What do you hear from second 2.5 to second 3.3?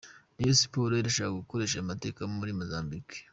Mozambike.